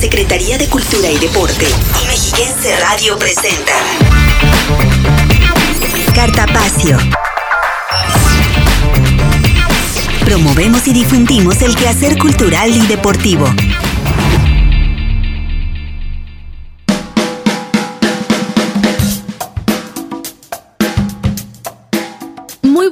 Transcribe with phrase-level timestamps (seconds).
[0.00, 1.66] Secretaría de Cultura y Deporte
[2.02, 3.72] y Mexiquense Radio presenta
[6.14, 6.96] Cartapacio.
[10.24, 13.44] Promovemos y difundimos el quehacer cultural y deportivo.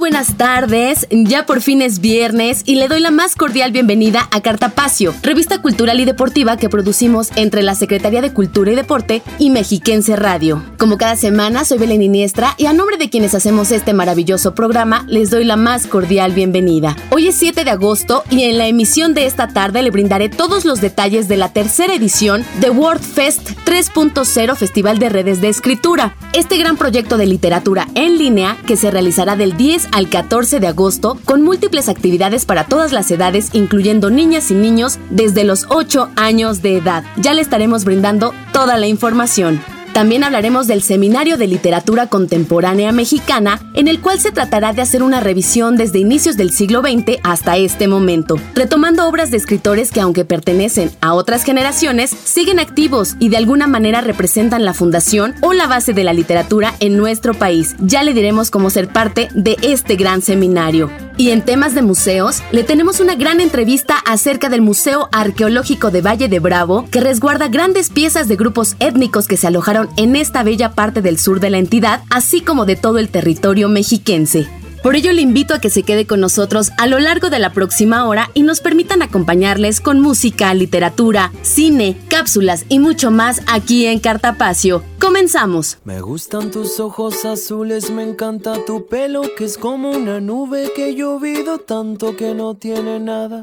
[0.09, 1.07] Buenas tardes.
[1.11, 5.61] Ya por fin es viernes y le doy la más cordial bienvenida a Cartapacio, revista
[5.61, 10.65] cultural y deportiva que producimos entre la Secretaría de Cultura y Deporte y Mexiquense Radio.
[10.79, 15.05] Como cada semana, soy Belén Iniestra y a nombre de quienes hacemos este maravilloso programa,
[15.09, 16.97] les doy la más cordial bienvenida.
[17.11, 20.65] Hoy es 7 de agosto y en la emisión de esta tarde le brindaré todos
[20.65, 26.17] los detalles de la tercera edición de World Fest 3.0 Festival de Redes de Escritura.
[26.33, 30.69] Este gran proyecto de literatura en línea que se realizará del 10 al 14 de
[30.69, 36.11] agosto con múltiples actividades para todas las edades, incluyendo niñas y niños desde los 8
[36.15, 37.03] años de edad.
[37.17, 39.61] Ya le estaremos brindando toda la información.
[39.99, 45.03] También hablaremos del Seminario de Literatura Contemporánea Mexicana, en el cual se tratará de hacer
[45.03, 50.01] una revisión desde inicios del siglo XX hasta este momento, retomando obras de escritores que
[50.01, 55.53] aunque pertenecen a otras generaciones, siguen activos y de alguna manera representan la fundación o
[55.53, 57.75] la base de la literatura en nuestro país.
[57.81, 61.08] Ya le diremos cómo ser parte de este gran seminario.
[61.19, 66.01] Y en temas de museos, le tenemos una gran entrevista acerca del Museo Arqueológico de
[66.01, 70.45] Valle de Bravo, que resguarda grandes piezas de grupos étnicos que se alojaron en esta
[70.45, 74.47] bella parte del sur de la entidad, así como de todo el territorio mexiquense.
[74.83, 77.53] Por ello le invito a que se quede con nosotros a lo largo de la
[77.53, 83.87] próxima hora y nos permitan acompañarles con música, literatura, cine, cápsulas y mucho más aquí
[83.87, 84.85] en Cartapacio.
[85.01, 85.79] Comenzamos.
[85.85, 90.91] Me gustan tus ojos azules, me encanta tu pelo que es como una nube que
[90.91, 93.43] he llovido tanto que no tiene nada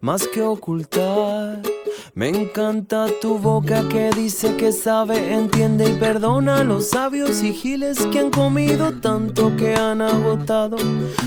[0.00, 1.62] más que ocultar.
[2.14, 7.52] Me encanta tu boca que dice que sabe, entiende y perdona a los sabios y
[7.52, 10.76] giles que han comido tanto que han agotado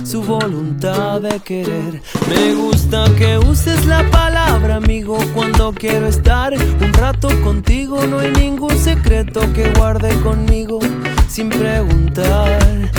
[0.04, 2.02] su voluntad de querer.
[2.30, 8.06] Me gusta que uses la palabra amigo cuando quiero estar un rato contigo.
[8.06, 10.80] No hay ningún secreto que guarde conmigo
[11.28, 12.92] sin preguntar.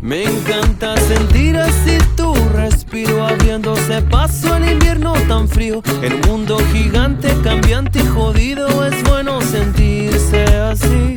[0.00, 5.82] Me encanta sentir así tu respiro abriéndose paso al invierno tan frío.
[6.02, 11.16] El mundo gigante, cambiante y jodido es bueno sentirse así.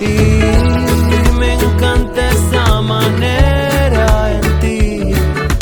[0.00, 3.67] Y me encanta esa manera.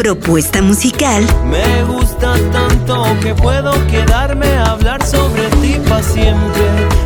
[0.06, 1.26] Propuesta musical.
[1.46, 6.62] Me gusta tanto que puedo quedarme a hablar sobre ti para siempre.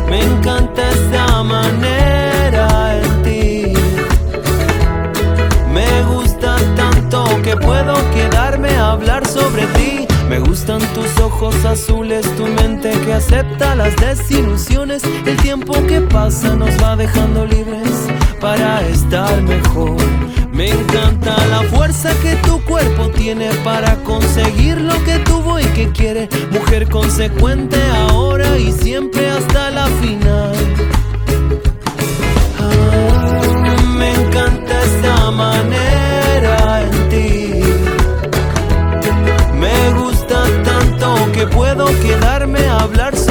[0.07, 3.21] Me encanta esa manera en
[7.43, 10.07] que puedo quedarme a hablar sobre ti.
[10.29, 15.01] Me gustan tus ojos azules, tu mente que acepta las desilusiones.
[15.25, 18.07] El tiempo que pasa nos va dejando libres
[18.39, 19.97] para estar mejor.
[20.61, 25.91] Me encanta la fuerza que tu cuerpo tiene para conseguir lo que tuvo y que
[25.91, 26.29] quiere.
[26.51, 30.53] Mujer consecuente ahora y siempre hasta la final.
[32.59, 35.91] Ah, me encanta esta manera
[41.41, 43.30] que puedo quedarme a hablar sobre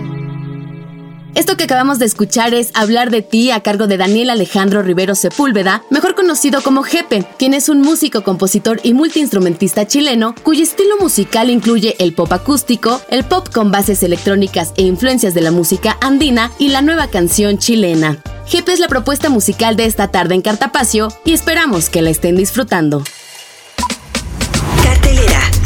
[1.33, 5.15] Esto que acabamos de escuchar es Hablar de ti a cargo de Daniel Alejandro Rivero
[5.15, 10.97] Sepúlveda, mejor conocido como Jepe, quien es un músico, compositor y multiinstrumentista chileno cuyo estilo
[10.99, 15.97] musical incluye el pop acústico, el pop con bases electrónicas e influencias de la música
[16.01, 18.17] andina y la nueva canción chilena.
[18.45, 22.35] Jepe es la propuesta musical de esta tarde en Cartapacio y esperamos que la estén
[22.35, 23.03] disfrutando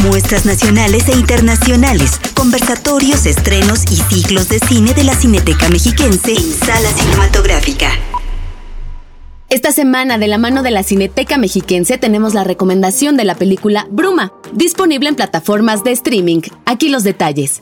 [0.06, 6.52] muestras nacionales e internacionales, conversatorios, estrenos y ciclos de cine de la Cineteca Mexiquense en
[6.54, 7.90] Sala Cinematográfica.
[9.50, 13.88] Esta semana, de la mano de la Cineteca Mexiquense, tenemos la recomendación de la película
[13.90, 16.42] Bruma, disponible en plataformas de streaming.
[16.66, 17.62] Aquí los detalles.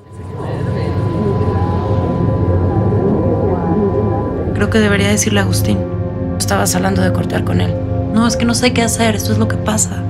[4.54, 5.78] Creo que debería decirle a Agustín.
[6.38, 7.74] Estabas hablando de cortar con él.
[8.13, 10.04] No, es que no sé qué hacer, esto es lo que pasa.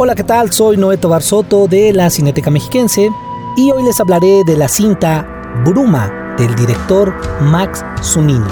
[0.00, 0.52] Hola, ¿qué tal?
[0.52, 3.10] Soy Noeto Barsoto de la Cineteca Mexiquense
[3.56, 5.26] y hoy les hablaré de la cinta
[5.64, 8.46] Bruma del director Max Zunino.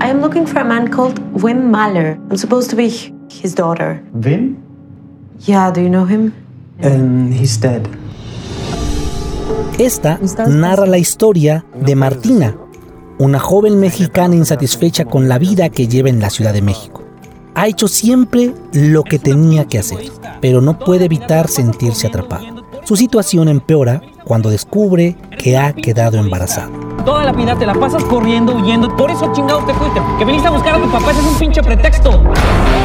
[0.00, 2.18] I am looking for a man called Wim Mahler.
[2.28, 2.88] I'm supposed to be
[3.30, 4.02] his daughter.
[4.14, 4.56] Wim?
[5.46, 6.32] Yeah, do you know him?
[6.82, 7.88] And he's dead.
[9.78, 10.18] Esta
[10.48, 12.56] narra la historia de Martina,
[13.18, 17.02] una joven mexicana insatisfecha con la vida que lleva en la Ciudad de México.
[17.54, 19.98] Ha hecho siempre lo que tenía que hacer,
[20.40, 22.54] pero no puede evitar sentirse atrapada.
[22.84, 26.70] Su situación empeora cuando descubre que ha quedado embarazada.
[27.04, 28.94] Toda la vida te la pasas corriendo, huyendo.
[28.96, 30.00] Por eso chingados te fuiste.
[30.18, 32.22] Que viniste a buscar a tu papá, ese es un pinche pretexto.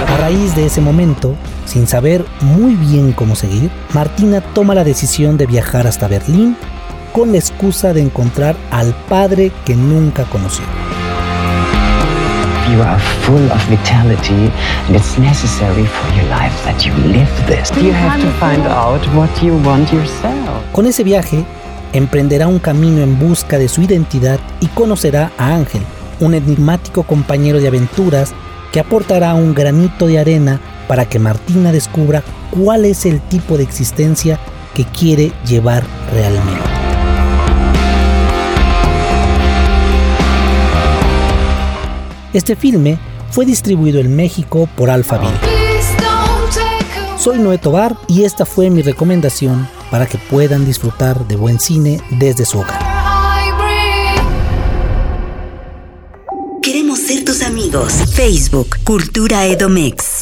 [0.07, 5.37] A raíz de ese momento, sin saber muy bien cómo seguir, Martina toma la decisión
[5.37, 6.55] de viajar hasta Berlín
[7.13, 10.65] con la excusa de encontrar al padre que nunca conoció.
[12.71, 14.51] You are full of vitality,
[14.87, 17.69] and it's necessary for your life that you live this.
[17.81, 20.63] You have to find out what you want yourself.
[20.71, 21.45] Con ese viaje,
[21.91, 25.83] emprenderá un camino en busca de su identidad y conocerá a Ángel,
[26.19, 28.33] un enigmático compañero de aventuras
[28.71, 33.63] que aportará un granito de arena para que Martina descubra cuál es el tipo de
[33.63, 34.39] existencia
[34.73, 36.72] que quiere llevar realmente.
[42.33, 42.97] Este filme
[43.29, 45.37] fue distribuido en México por Alphaville.
[47.17, 52.01] Soy Noé Tobar y esta fue mi recomendación para que puedan disfrutar de buen cine
[52.09, 52.79] desde su hogar.
[56.63, 57.93] Queremos ser tus amigos.
[58.13, 60.12] Facebook, Cultura Edomex.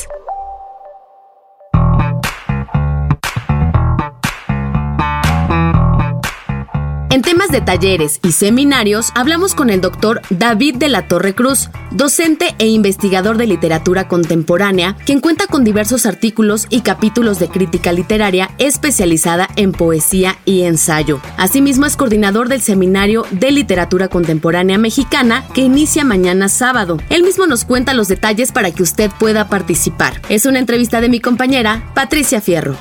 [7.52, 12.68] De talleres y seminarios, hablamos con el doctor David de la Torre Cruz, docente e
[12.68, 19.50] investigador de literatura contemporánea, quien cuenta con diversos artículos y capítulos de crítica literaria especializada
[19.58, 21.20] en poesía y ensayo.
[21.38, 26.98] Asimismo, es coordinador del Seminario de Literatura Contemporánea Mexicana que inicia mañana sábado.
[27.10, 30.22] Él mismo nos cuenta los detalles para que usted pueda participar.
[30.30, 32.78] Es una entrevista de mi compañera Patricia Fierro.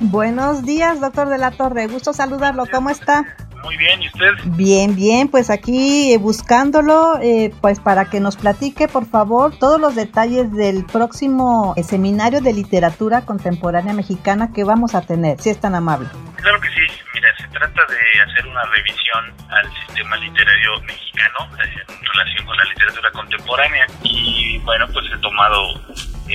[0.00, 1.86] Buenos días, doctor de la Torre.
[1.86, 2.64] Gusto saludarlo.
[2.70, 3.24] ¿Cómo está?
[3.66, 4.32] Muy bien, ¿y usted?
[4.44, 9.80] Bien, bien, pues aquí eh, buscándolo, eh, pues para que nos platique, por favor, todos
[9.80, 15.50] los detalles del próximo eh, seminario de literatura contemporánea mexicana que vamos a tener, si
[15.50, 16.06] es tan amable.
[16.36, 16.80] Claro que sí,
[17.12, 22.64] mira, se trata de hacer una revisión al sistema literario mexicano en relación con la
[22.66, 25.74] literatura contemporánea y bueno, pues he tomado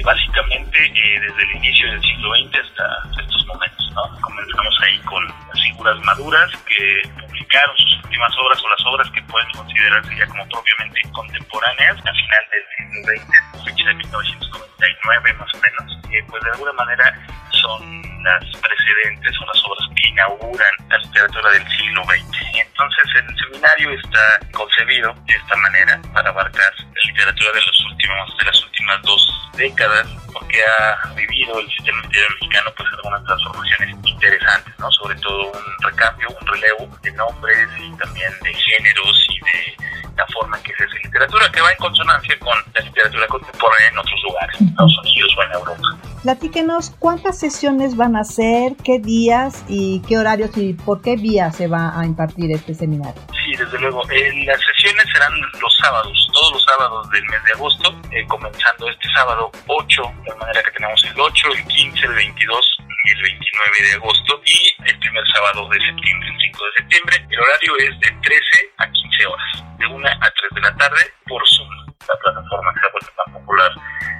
[0.04, 6.00] básicamente desde el inicio del siglo XX hasta estos momentos, Comenzamos ahí con las figuras
[6.06, 11.02] maduras que publicaron sus últimas obras o las obras que pueden considerarse ya como propiamente
[11.12, 11.98] contemporáneas.
[11.98, 16.74] A final del siglo XX, fecha de 1999 más o menos, que pues de alguna
[16.74, 22.42] manera son las precedentes o las obras que inauguran la literatura del siglo XX.
[22.56, 28.38] Entonces el seminario está concebido de esta manera para abarcar la literatura de los últimos,
[28.38, 33.96] de las últimas dos décadas, porque ha vivido el sistema literario mexicano pues algunas transformaciones
[34.06, 34.92] interesantes, ¿no?
[34.92, 40.26] Sobre todo un recambio, un relevo de nombres y también de géneros y de la
[40.28, 43.98] forma en que se hace literatura, que va en consonancia con la literatura contemporánea en
[43.98, 46.12] otros lugares, en Estados Unidos o en Europa.
[46.24, 51.52] Platíquenos cuántas sesiones van a ser, qué días y qué horarios y por qué vía
[51.52, 53.22] se va a impartir este seminario.
[53.46, 54.02] Sí, desde luego.
[54.10, 58.90] Eh, las sesiones serán los sábados, todos los sábados del mes de agosto, eh, comenzando
[58.90, 63.22] este sábado 8, de manera que tenemos el 8, el 15, el 22 y el
[63.22, 67.28] 29 de agosto y el primer sábado de septiembre, el 5 de septiembre.
[67.30, 68.42] El horario es de 13
[68.78, 72.80] a 15 horas, de 1 a 3 de la tarde por Zoom, la plataforma que
[72.80, 73.72] se ha vuelto tan popular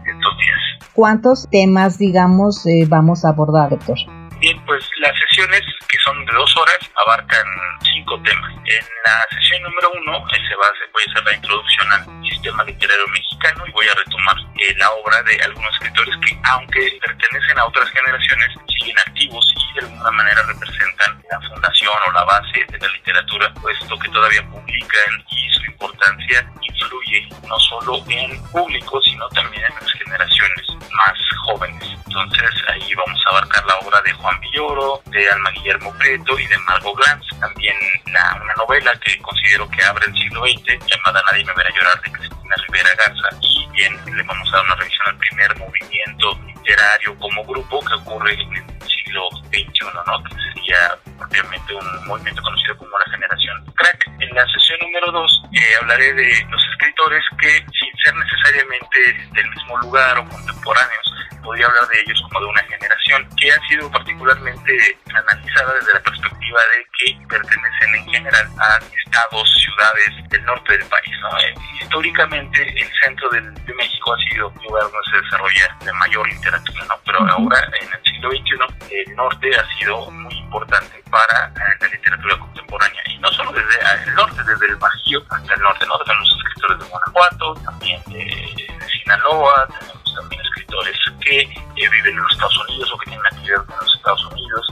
[0.06, 0.60] estos días.
[0.94, 3.98] ¿Cuántos temas, digamos, eh, vamos a abordar, doctor?
[4.40, 7.46] Bien, pues las sesiones, que son de dos horas, abarcan
[7.94, 8.52] cinco temas.
[8.66, 12.06] En la sesión número uno eh, se va a voy a hacer la introducción al
[12.30, 17.00] sistema literario mexicano y voy a retomar eh, la obra de algunos escritores que, aunque
[17.06, 22.24] pertenecen a otras generaciones, siguen activos y de alguna manera representan la fundación o la
[22.26, 28.42] base de la literatura, puesto que todavía publican y su importancia influye no solo en
[28.52, 31.84] público, sino también en las generaciones más jóvenes.
[32.06, 36.48] Entonces ahí vamos a abarcar la obra de Juan Villoro, de Alma Guillermo Preto y
[36.48, 37.28] de Margot Glantz.
[37.40, 37.76] También
[38.08, 42.02] la, una novela que considero que abre el siglo XX, llamada Nadie me verá llorar,
[42.02, 43.38] de Cristina Rivera Garza.
[43.42, 47.94] Y bien, le vamos a dar una revisión al primer movimiento literario como grupo que
[47.94, 50.24] ocurre en el siglo XXI, ¿no?
[50.24, 54.08] que sería propiamente un movimiento conocido como la generación crack.
[54.20, 58.98] En la sesión número 2 eh, hablaré de los escritores que, sin ser necesariamente
[59.34, 61.14] del mismo lugar o contemporáneos,
[61.44, 66.00] podría hablar de ellos como de una generación que ha sido particularmente analizada desde la
[66.02, 71.16] perspectiva de que pertenecen en general a estados, ciudades del norte del país.
[71.22, 71.40] ¿no?
[71.40, 75.94] Eh, históricamente el centro del, de México ha sido el lugar donde se desarrolla la
[75.94, 76.96] mayor literatura, ¿no?
[77.06, 81.88] pero ahora en el siglo XXI el norte ha sido muy importante para eh, la
[81.88, 85.86] literatura contemporánea y no solo desde eh, el norte, desde el Bajío hasta el norte,
[85.86, 86.00] ¿no?
[86.00, 92.18] tenemos escritores de Guanajuato, también de, de Sinaloa, tenemos también escritores que eh, viven en
[92.18, 94.68] los Estados Unidos o que tienen actividad en los Estados Unidos,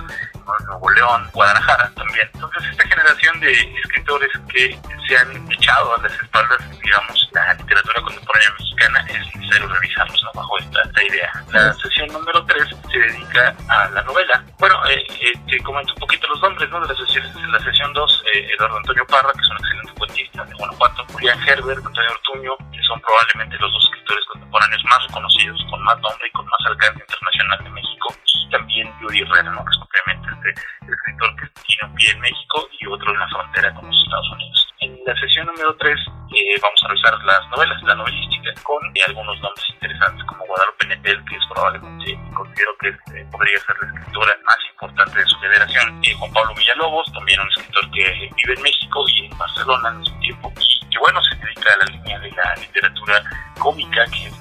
[0.59, 2.29] en Nuevo León, Guadalajara también.
[2.33, 8.01] Entonces esta generación de escritores que se han echado a las espaldas, digamos, la literatura
[8.01, 10.31] contemporánea mexicana, es necesario revisarlos ¿no?
[10.33, 11.31] bajo esta, esta, idea.
[11.51, 14.43] La sesión número 3 se dedica a la novela.
[14.57, 16.79] Bueno, eh, eh, te comento un poquito los nombres ¿no?
[16.81, 17.35] de las sesiones.
[17.35, 21.05] En la sesión 2, eh, Eduardo Antonio Parra, que es un excelente cuentista de Guanajuato,
[21.11, 25.99] Julián Herbert, Antonio Ortuño, que son probablemente los dos escritores contemporáneos más reconocidos, con más
[25.99, 29.65] nombre y con más alcance internacional de México, y también Yuri Herrera, ¿no?
[29.65, 30.49] que es propiamente este
[30.87, 34.29] escritor que tiene un pie en México y otro en la frontera con los Estados
[34.31, 34.67] Unidos.
[34.79, 39.01] En la sesión número 3 eh, vamos a revisar las novelas, la novelística, con eh,
[39.07, 43.99] algunos nombres interesantes como Guadalupe Netel, que es probablemente, considero que eh, podría ser la
[43.99, 48.61] escritora más importante de su generación, Juan Pablo Villalobos, también un escritor que vive en
[48.61, 52.19] México y en Barcelona al mismo tiempo, y que bueno, se dedica a la línea
[52.19, 53.23] de la literatura
[53.59, 54.39] cómica, que es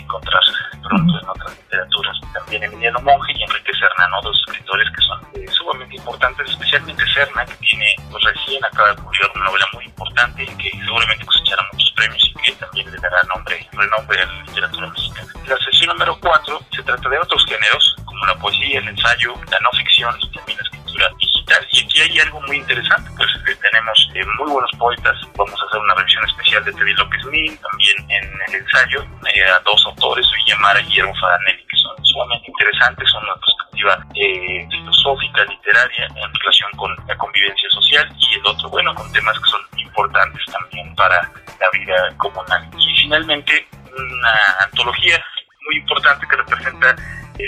[0.00, 0.42] encontrar
[0.82, 2.16] pronto en otras literaturas.
[2.34, 4.22] También Emiliano Monge y Enrique Serna, ¿no?
[4.22, 9.02] dos escritores que son eh, sumamente importantes, especialmente Serna, que tiene, pues recién acaba de
[9.02, 12.98] publicar una novela muy importante y que seguramente cosechará muchos premios y que también le
[12.98, 15.32] dará nombre, renombre a la literatura mexicana.
[15.46, 19.60] La sesión número 4 se trata de otros géneros, como la poesía, el ensayo, la
[19.60, 20.79] no ficción y también la escritura
[21.18, 21.66] digital.
[21.70, 25.66] Y aquí hay algo muy interesante, pues eh, tenemos eh, muy buenos poetas, vamos a
[25.66, 30.26] hacer una revisión especial de Teddy López Min, también en el ensayo, a dos autores,
[30.36, 36.34] Villamara y Guillermo Fadanelli, que son sumamente interesantes, son una perspectiva eh, filosófica, literaria, en
[36.34, 40.94] relación con la convivencia social, y el otro, bueno, con temas que son importantes también
[40.94, 41.20] para
[41.60, 42.68] la vida comunal.
[42.78, 43.66] Y finalmente,
[43.96, 45.22] una antología
[45.66, 46.96] muy importante que representa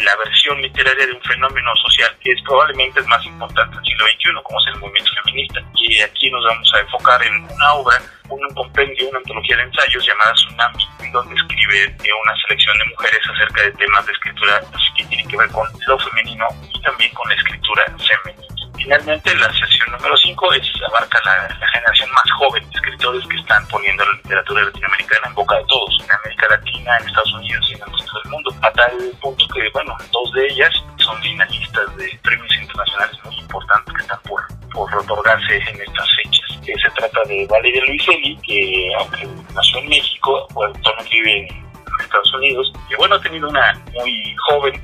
[0.00, 4.06] la versión literaria de un fenómeno social que es probablemente el más importante del siglo
[4.06, 5.60] XXI, como es el movimiento feminista.
[5.76, 10.06] Y aquí nos vamos a enfocar en una obra, un compendio, una antología de ensayos
[10.06, 14.60] llamada Tsunami, donde escribe una selección de mujeres acerca de temas de escritura
[14.96, 18.51] que tienen que ver con lo femenino y también con la escritura femenina.
[18.76, 20.48] Finalmente, la sesión número 5
[20.88, 25.56] abarca la, generación más joven de escritores que están poniendo la literatura latinoamericana en boca
[25.56, 28.70] de todos, en América Latina, en Estados Unidos y en el resto del mundo, a
[28.72, 34.02] tal punto que, bueno, dos de ellas son finalistas de premios internacionales muy importantes que
[34.02, 36.58] están por, por otorgarse en estas fechas.
[36.66, 41.64] Eh, se trata de Valeria Luiselli, que aunque nació en México, actualmente vive en
[42.00, 44.82] Estados Unidos, y bueno, ha tenido una muy joven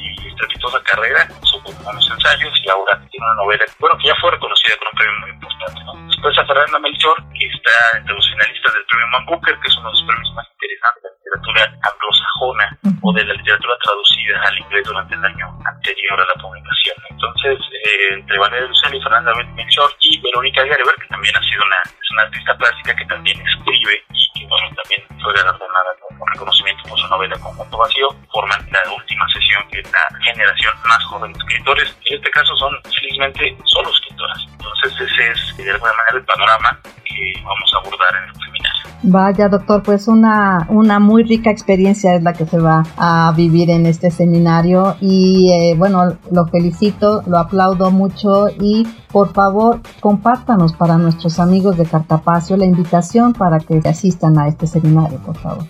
[0.00, 4.30] y estrepitosa carrera, sobre unos ensayos y ahora tiene una novela, bueno, que ya fue
[4.30, 5.92] reconocida con un premio muy importante, ¿no?
[6.08, 9.76] Después a Fernanda Melchor, que está entre los finalistas del premio Man Booker, que es
[9.76, 12.66] uno de los premios más interesantes de la literatura anglosajona
[13.02, 16.96] o de la literatura traducida al inglés durante el año anterior a la publicación.
[17.10, 21.62] Entonces, eh, entre Valeria Lucena y Fernanda Melchor y Verónica Gerber, que también ha sido
[21.64, 26.82] una, una artista plástica que también escribe y que bueno, también fue galardonada con reconocimiento
[26.88, 31.32] por su novela Conjunto Vacío, forman la última sesión que es la generación más joven
[31.32, 31.96] de escritores.
[32.06, 34.38] En este caso son, felizmente, solo escritoras.
[34.52, 38.80] Entonces, ese es de alguna manera el panorama que vamos a abordar en el seminario.
[39.02, 43.70] Vaya, doctor, pues una, una muy rica experiencia es la que se va a vivir
[43.70, 50.74] en este seminario y eh, bueno, lo felicito, lo aplaudo mucho y por favor compártanos
[50.74, 55.64] para nuestros amigos de Cartapacio la invitación para que asistan a este seminario, por favor.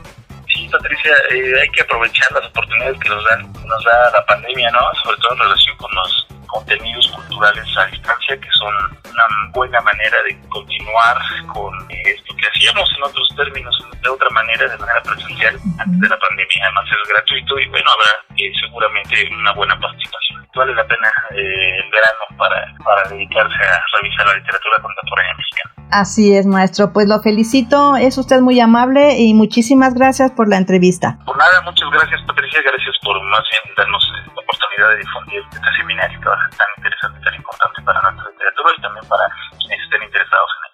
[0.48, 4.70] Sí, Patricia, eh, hay que aprovechar las oportunidades que nos, dan, nos da la pandemia,
[4.70, 4.80] ¿no?
[5.04, 8.74] Sobre todo en relación con los contenidos culturales a distancia, que son
[9.04, 11.16] una buena manera de continuar
[11.52, 16.08] con esto que hacíamos en otros términos, de otra manera, de manera presencial, antes de
[16.08, 16.64] la pandemia.
[16.64, 20.39] Además es gratuito y bueno, habrá seguramente una buena participación.
[20.54, 25.80] Vale la pena el verano para, para dedicarse a revisar la literatura contemporánea mexicana.
[25.92, 26.92] Así es, maestro.
[26.92, 31.18] Pues lo felicito, es usted muy amable y muchísimas gracias por la entrevista.
[31.26, 32.62] Por nada, muchas gracias, Patricia.
[32.62, 37.82] Gracias por más bien darnos la oportunidad de difundir este seminario tan interesante, tan importante
[37.82, 39.24] para nuestra literatura y también para
[39.58, 40.69] quienes estén interesados en ello.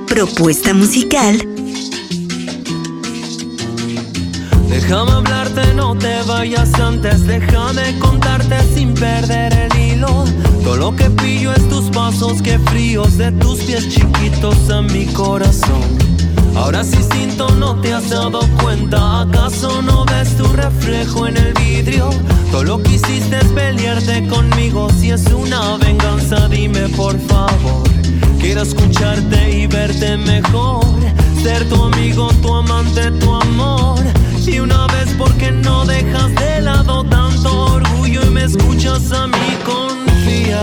[0.07, 1.56] Propuesta musical.
[4.79, 10.27] Déjame hablarte, no te vayas antes, déjame contarte sin perder el hilo.
[10.63, 15.07] Todo lo que pillo es tus pasos, que fríos de tus pies chiquitos a mi
[15.07, 15.81] corazón.
[16.55, 21.55] Ahora sí siento, no te has dado cuenta, ¿acaso no ves tu reflejo en el
[21.55, 22.11] vidrio?
[22.53, 27.89] Todo lo que hiciste es pelearte conmigo, si es una venganza dime por favor.
[28.39, 30.85] Quiero escucharte y verte mejor.
[31.43, 34.16] Ser tu amigo, tu amante, tu amor.
[34.47, 39.59] Y una vez, porque no dejas de lado tanto orgullo y me escuchas a mí?
[39.65, 40.61] Confía,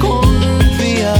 [0.00, 1.14] confía.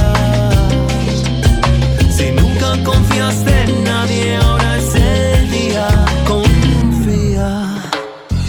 [2.11, 5.87] Si nunca confiaste en nadie, ahora es el día.
[6.27, 7.89] Confía.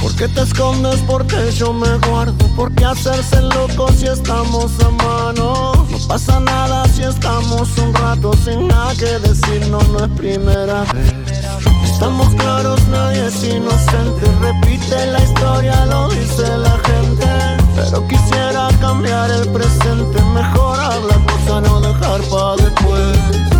[0.03, 1.01] ¿Por qué te escondes?
[1.07, 2.47] Porque yo me guardo.
[2.57, 5.87] ¿Por qué hacerse loco si estamos a mano?
[5.89, 10.81] No pasa nada si estamos un rato sin nada que decir, no, no es primera
[10.93, 11.74] vez.
[12.05, 14.27] Estamos claros, nadie es inocente.
[14.43, 17.27] Repite la historia, lo dice la gente.
[17.75, 23.17] Pero quisiera cambiar el presente, mejorar la cosa, no dejar para después.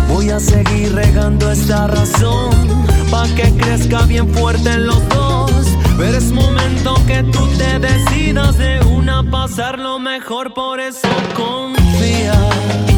[0.09, 2.51] Voy a seguir regando esta razón,
[3.09, 5.51] pa' que crezca bien fuerte los dos.
[5.97, 12.94] Pero es momento que tú te decidas de una pasar lo mejor, por eso confía.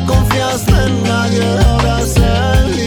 [0.00, 2.81] Confiaste en nadie, ahora es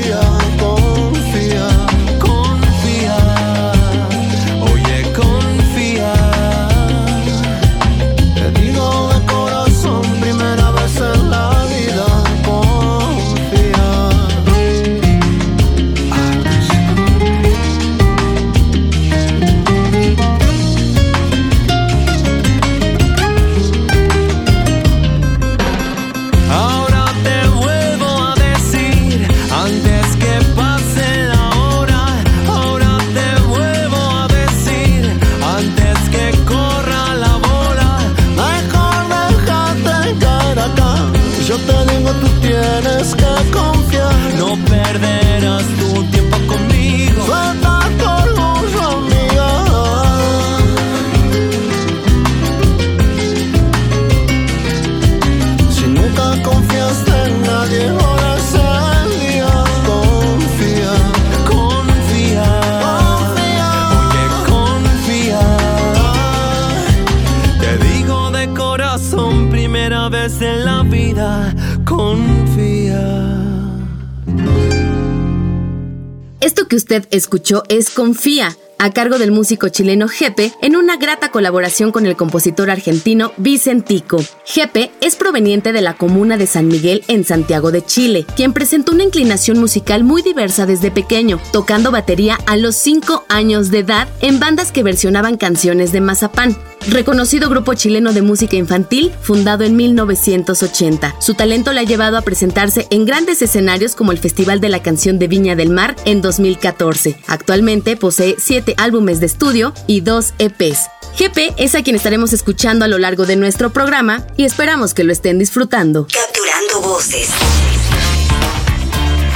[77.16, 82.16] escuchó es Confía, a cargo del músico chileno Jepe, en una grata colaboración con el
[82.16, 84.24] compositor argentino Vicentico.
[84.46, 88.92] Jepe es proveniente de la comuna de San Miguel en Santiago de Chile, quien presentó
[88.92, 94.08] una inclinación musical muy diversa desde pequeño, tocando batería a los 5 años de edad
[94.22, 99.76] en bandas que versionaban canciones de Mazapán reconocido grupo chileno de música infantil fundado en
[99.76, 101.16] 1980.
[101.20, 104.82] Su talento le ha llevado a presentarse en grandes escenarios como el Festival de la
[104.82, 107.20] Canción de Viña del Mar en 2014.
[107.28, 110.88] Actualmente posee siete álbumes de estudio y dos EPs.
[111.18, 115.06] GP es a quien estaremos escuchando a lo largo de nuestro programa y esperamos que
[115.06, 116.08] lo estén disfrutando.
[116.12, 117.30] Capturando voces.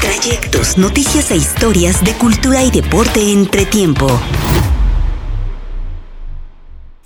[0.02, 4.20] Trayectos, noticias e historias de cultura y deporte entre tiempo.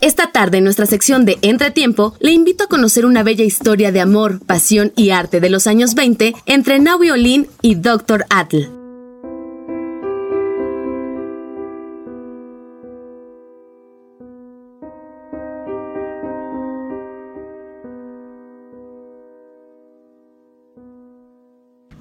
[0.04, 4.02] Esta tarde en nuestra sección de Entretiempo le invito a conocer una bella historia de
[4.02, 8.26] amor, pasión y arte de los años 20 entre Naui Olin y Dr.
[8.30, 8.64] Atl.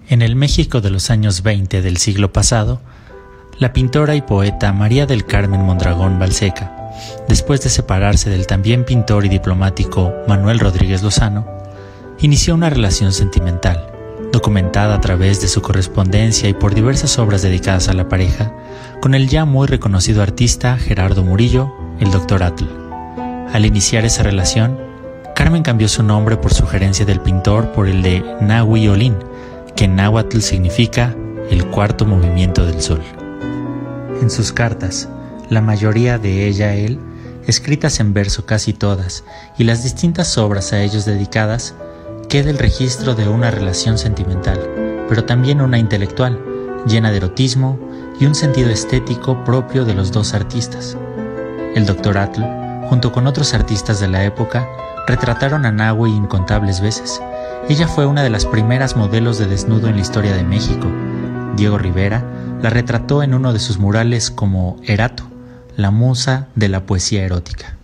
[0.09, 2.81] En el México de los años 20 del siglo pasado,
[3.61, 6.82] la pintora y poeta María del Carmen Mondragón Balseca
[7.29, 11.47] después de separarse del también pintor y diplomático Manuel Rodríguez Lozano,
[12.21, 13.91] inició una relación sentimental,
[14.33, 18.53] documentada a través de su correspondencia y por diversas obras dedicadas a la pareja,
[19.01, 22.43] con el ya muy reconocido artista Gerardo Murillo, el Dr.
[22.43, 22.65] Atl.
[23.53, 24.79] Al iniciar esa relación,
[25.35, 29.17] Carmen cambió su nombre por sugerencia del pintor por el de Nahui Olin,
[29.75, 31.15] que en náhuatl significa
[31.51, 33.03] el cuarto movimiento del sol.
[34.21, 35.09] En sus cartas,
[35.53, 36.99] la mayoría de ella él,
[37.47, 39.23] escritas en verso casi todas,
[39.59, 41.75] y las distintas obras a ellos dedicadas,
[42.31, 44.59] queda el registro de una relación sentimental,
[45.11, 46.41] pero también una intelectual,
[46.87, 47.79] llena de erotismo
[48.19, 50.97] y un sentido estético propio de los dos artistas.
[51.75, 52.43] El doctor Atl,
[52.89, 54.67] junto con otros artistas de la época,
[55.07, 57.21] retrataron a Nahue incontables veces.
[57.69, 60.89] Ella fue una de las primeras modelos de desnudo en la historia de México.
[61.57, 62.25] Diego Rivera
[62.63, 65.32] la retrató en uno de sus murales como Erato,
[65.77, 67.77] la musa de la poesía erótica.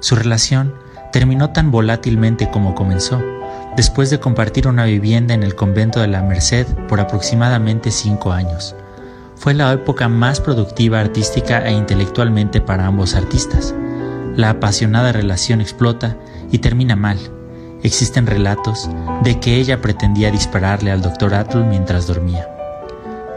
[0.00, 0.74] Su relación
[1.12, 3.22] terminó tan volátilmente como comenzó,
[3.76, 8.74] después de compartir una vivienda en el convento de la Merced por aproximadamente cinco años.
[9.36, 13.74] Fue la época más productiva artística e intelectualmente para ambos artistas.
[14.34, 16.16] La apasionada relación explota
[16.50, 17.18] y termina mal.
[17.82, 18.88] Existen relatos
[19.22, 22.55] de que ella pretendía dispararle al doctor Atul mientras dormía.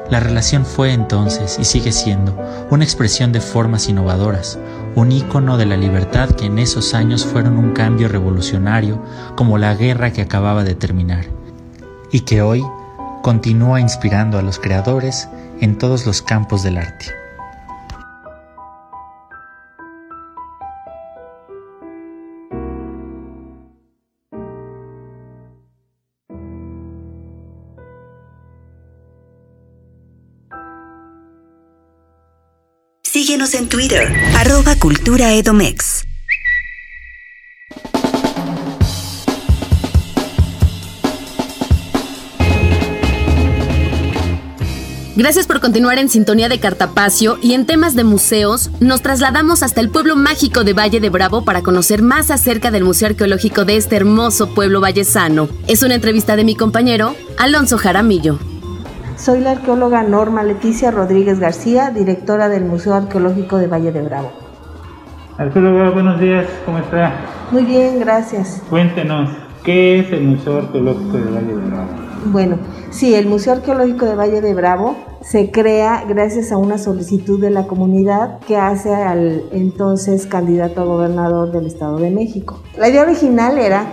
[0.09, 2.35] La relación fue entonces y sigue siendo
[2.71, 4.57] una expresión de formas innovadoras,
[4.95, 9.03] un ícono de la libertad que en esos años fueron un cambio revolucionario
[9.35, 11.25] como la guerra que acababa de terminar,
[12.11, 12.63] y que hoy
[13.21, 15.29] continúa inspirando a los creadores
[15.61, 17.18] en todos los campos del arte.
[33.21, 36.05] Síguenos en Twitter, arroba Cultura Edomex.
[45.17, 49.81] Gracias por continuar en sintonía de Cartapacio y en temas de museos nos trasladamos hasta
[49.81, 53.75] el pueblo mágico de Valle de Bravo para conocer más acerca del Museo Arqueológico de
[53.75, 55.49] este hermoso pueblo vallesano.
[55.67, 58.39] Es una entrevista de mi compañero Alonso Jaramillo.
[59.19, 64.31] Soy la arqueóloga Norma Leticia Rodríguez García, directora del Museo Arqueológico de Valle de Bravo.
[65.37, 67.19] Arqueóloga, buenos días, ¿cómo está?
[67.51, 68.63] Muy bien, gracias.
[68.69, 69.29] Cuéntenos,
[69.65, 71.87] ¿qué es el Museo Arqueológico de Valle de Bravo?
[72.27, 72.59] Bueno,
[72.91, 77.49] sí, el Museo Arqueológico de Valle de Bravo se crea gracias a una solicitud de
[77.49, 82.61] la comunidad que hace al entonces candidato a gobernador del Estado de México.
[82.77, 83.85] La idea original era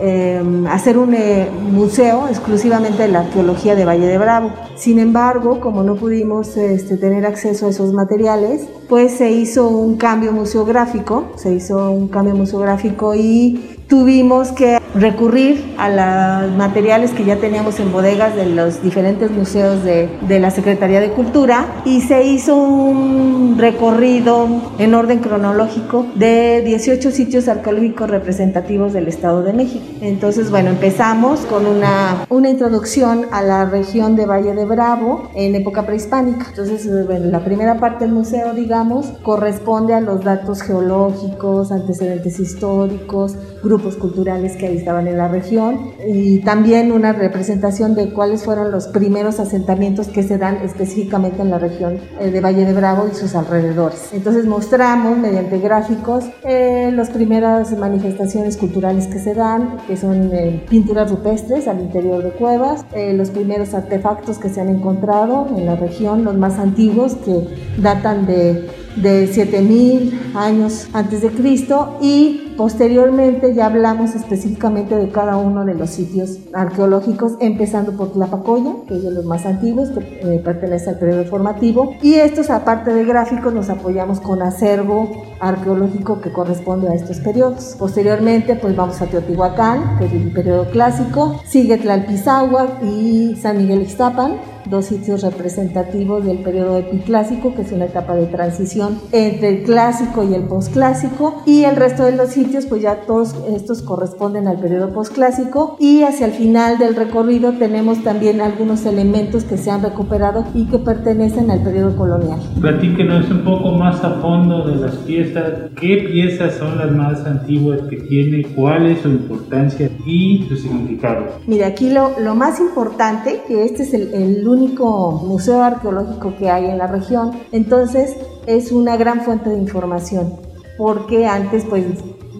[0.00, 4.50] Em, hacer un eh, museo exclusivamente de la arqueología de Valle de Bravo.
[4.76, 9.96] Sin embargo, como no pudimos este, tener acceso a esos materiales, pues se hizo un
[9.96, 17.24] cambio museográfico, se hizo un cambio museográfico y tuvimos que recurrir a los materiales que
[17.24, 22.00] ya teníamos en bodegas de los diferentes museos de, de, la Secretaría de Cultura y
[22.00, 29.52] se hizo un recorrido en orden cronológico de 18 sitios arqueológicos representativos del Estado de
[29.52, 29.84] México.
[30.00, 35.54] Entonces, bueno, empezamos con una, una introducción a la región de Valle de Bravo en
[35.54, 36.46] época prehispánica.
[36.48, 43.36] Entonces, bueno, la primera parte del museo, digamos, corresponde a los datos geológicos, antecedentes históricos,
[43.62, 48.88] grupos culturales que estaban en la región y también una representación de cuáles fueron los
[48.88, 53.14] primeros asentamientos que se dan específicamente en la región eh, de Valle de Bravo y
[53.14, 54.10] sus alrededores.
[54.12, 60.64] Entonces mostramos mediante gráficos eh, las primeras manifestaciones culturales que se dan, que son eh,
[60.68, 65.76] pinturas rupestres al interior de cuevas, los primeros artefactos que se han encontrado en la
[65.76, 67.46] región, los más antiguos que
[67.78, 75.36] datan de de 7000 años antes de Cristo y posteriormente ya hablamos específicamente de cada
[75.36, 80.20] uno de los sitios arqueológicos, empezando por Tlapacoya, que es de los más antiguos, que
[80.22, 86.20] eh, pertenece al periodo formativo, y estos aparte de gráficos nos apoyamos con acervo arqueológico
[86.20, 87.76] que corresponde a estos periodos.
[87.78, 93.82] Posteriormente pues vamos a Teotihuacán, que es el periodo clásico, sigue Tlalpizagua y San Miguel
[93.82, 99.62] Ixtapan, dos sitios representativos del periodo epiclásico, que es una etapa de transición entre el
[99.64, 104.48] clásico y el posclásico, y el resto de los sitios, pues ya todos estos corresponden
[104.48, 109.70] al periodo posclásico, y hacia el final del recorrido tenemos también algunos elementos que se
[109.70, 112.38] han recuperado y que pertenecen al periodo colonial.
[112.60, 117.80] Platíquenos un poco más a fondo de las piezas, qué piezas son las más antiguas
[117.88, 121.26] que tiene, cuál es su importancia y su significado.
[121.46, 126.50] Mira, aquí lo, lo más importante, que este es el, el único museo arqueológico que
[126.50, 127.32] hay en la región.
[127.52, 128.16] Entonces
[128.46, 130.34] es una gran fuente de información,
[130.78, 131.84] porque antes pues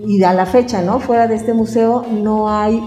[0.06, 1.00] y a la fecha, ¿no?
[1.00, 2.80] Fuera de este museo no hay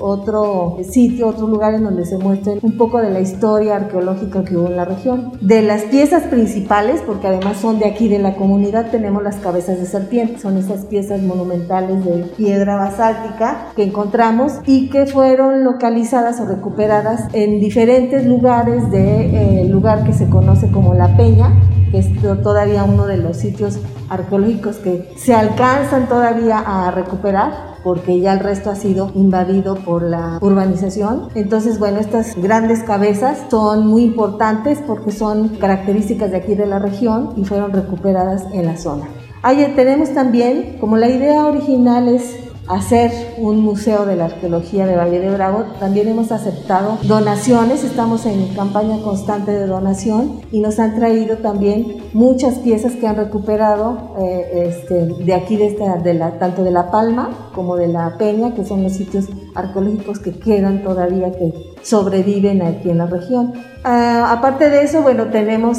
[0.00, 4.56] otro sitio, otro lugar en donde se muestre un poco de la historia arqueológica que
[4.56, 5.32] hubo en la región.
[5.40, 9.78] De las piezas principales, porque además son de aquí de la comunidad, tenemos las cabezas
[9.78, 16.40] de serpiente, son esas piezas monumentales de piedra basáltica que encontramos y que fueron localizadas
[16.40, 21.52] o recuperadas en diferentes lugares del de, eh, lugar que se conoce como La Peña,
[21.90, 22.08] que es
[22.42, 28.40] todavía uno de los sitios arqueológicos que se alcanzan todavía a recuperar porque ya el
[28.40, 31.28] resto ha sido invadido por la urbanización.
[31.34, 36.78] Entonces, bueno, estas grandes cabezas son muy importantes porque son características de aquí de la
[36.78, 39.08] región y fueron recuperadas en la zona.
[39.42, 44.96] Ahí tenemos también, como la idea original es hacer un museo de la arqueología de
[44.96, 45.64] Valle de Bravo.
[45.78, 51.96] También hemos aceptado donaciones, estamos en campaña constante de donación y nos han traído también
[52.12, 56.70] muchas piezas que han recuperado eh, este, de aquí, de esta, de la, tanto de
[56.70, 61.52] La Palma como de La Peña, que son los sitios arqueológicos que quedan todavía, que
[61.82, 63.52] sobreviven aquí en la región.
[63.84, 65.78] Ah, aparte de eso, bueno, tenemos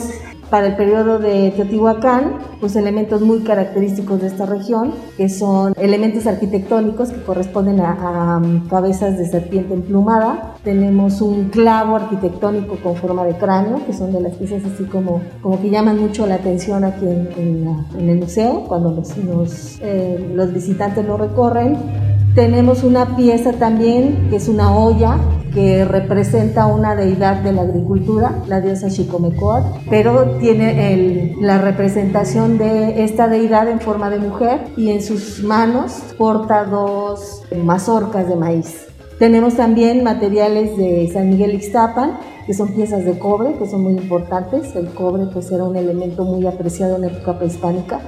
[0.52, 6.28] para el periodo de Teotihuacán, pues elementos muy característicos de esta región, que son elementos
[6.28, 10.56] arquitectónicos que corresponden a, um, cabezas de serpiente emplumada.
[10.62, 15.22] Tenemos un clavo arquitectónico con forma de cráneo, que son de las piezas así como,
[15.42, 21.06] como que llaman mucho la atención aquí en, el museo, cuando los, eh, los visitantes
[21.06, 22.11] lo recorren.
[22.36, 25.17] Tenemos una pieza también que es una olla
[25.54, 33.04] que representa una deidad de la agricultura, la diosa Xicomecoatl, pero tiene la representación de
[33.04, 38.91] esta deidad en forma de mujer y en sus manos porta dos mazorcas de maíz.
[39.22, 43.94] Tenemos también materiales de San Miguel Ixtapan, que son piezas de cobre, que son muy
[43.94, 44.76] importantes.
[44.76, 48.00] El cobre pues era un elemento muy apreciado en época prehispánica.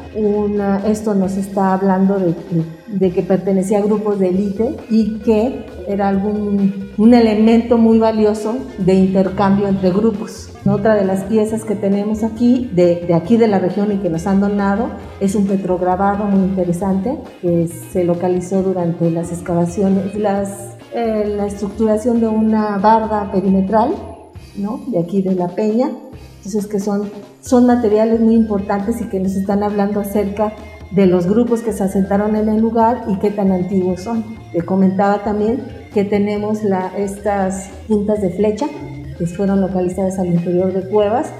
[0.88, 2.34] esto nos está hablando de,
[2.88, 8.56] de, que pertenecía a grupos de élite y que era algún, un elemento muy valioso
[8.80, 10.50] de intercambio entre grupos.
[10.66, 14.10] Otra de las piezas que tenemos aquí, de, de, aquí de la región y que
[14.10, 20.73] nos han donado, es un petrograbado muy interesante que se localizó durante las excavaciones, las,
[20.94, 23.94] eh, la estructuración de una barda perimetral
[24.56, 24.82] ¿no?
[24.88, 25.92] de aquí de la peña.
[26.38, 27.10] Entonces que son,
[27.42, 30.54] son materiales muy importantes y que nos están hablando acerca
[30.92, 34.24] de los grupos que se asentaron en el lugar y qué tan antiguos son.
[34.54, 36.60] Le comentaba también que tenemos
[36.98, 38.68] estas puntas de flecha
[39.18, 41.32] que fueron localizadas al interior de cuevas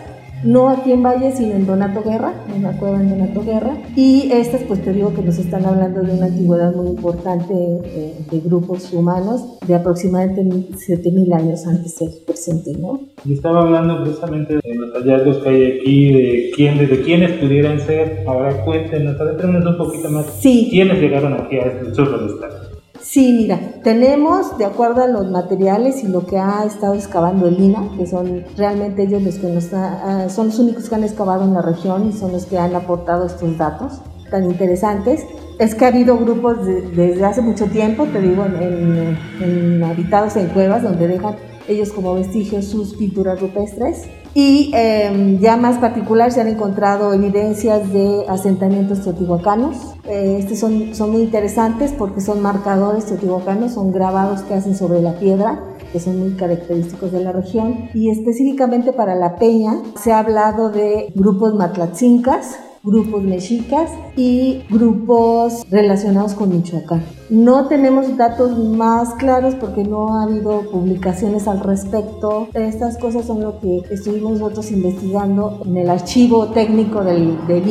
[0.44, 3.78] no aquí en Valle, sino en Donato Guerra, en la cueva en Donato Guerra.
[3.96, 8.14] Y estas, pues te digo que nos están hablando de una antigüedad muy importante eh,
[8.30, 13.00] de grupos humanos de aproximadamente 7.000 años antes del presente, ¿no?
[13.26, 17.80] Y estaba hablando precisamente de los hallazgos que hay aquí, de, quién, de quiénes pudieran
[17.80, 18.24] ser.
[18.28, 20.26] Ahora cuéntenos, través un poquito más.
[20.40, 20.68] Sí.
[20.70, 22.63] ¿Quiénes llegaron aquí a este sur del estado?
[23.04, 27.60] Sí, mira, tenemos, de acuerdo a los materiales y lo que ha estado excavando el
[27.60, 31.44] INA, que son realmente ellos los que nos ah, son los únicos que han excavado
[31.44, 34.00] en la región y son los que han aportado estos datos
[34.32, 35.26] tan interesantes,
[35.60, 40.82] es que ha habido grupos desde hace mucho tiempo, te digo, en, habitados en cuevas
[40.82, 41.36] donde dejan
[41.68, 44.08] ellos como vestigios sus pinturas rupestres.
[44.36, 49.78] Y eh, ya más particular se han encontrado evidencias de asentamientos teotihuacanos.
[50.08, 55.02] Eh, estos son, son muy interesantes porque son marcadores teotihuacanos, son grabados que hacen sobre
[55.02, 57.90] la piedra que son muy característicos de la región.
[57.94, 65.66] Y específicamente para la peña se ha hablado de grupos matlatzincas, grupos mexicas y grupos
[65.72, 67.02] relacionados con Michoacán.
[67.30, 72.50] No tenemos datos más claros porque no ha habido publicaciones al respecto.
[72.54, 77.64] Estas cosas son lo que estuvimos nosotros investigando en el archivo técnico del, del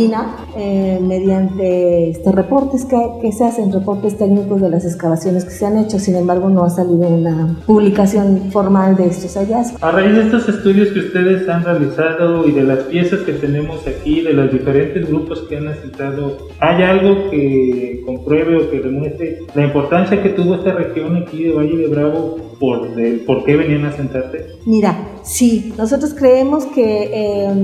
[0.56, 5.66] eh, mediante estos reportes que, que se hacen, reportes técnicos de las excavaciones que se
[5.66, 5.98] han hecho.
[5.98, 9.82] Sin embargo, no ha salido una publicación formal de estos hallazgos.
[9.82, 13.86] A raíz de estos estudios que ustedes han realizado y de las piezas que tenemos
[13.86, 19.38] aquí, de los diferentes grupos que han asentado, ¿hay algo que compruebe o que demuestre
[19.54, 23.56] la importancia que tuvo esta región aquí de Valle de Bravo por, de, por qué
[23.56, 24.46] venían a asentarse?
[24.66, 27.54] Mira, sí, nosotros creemos que eh,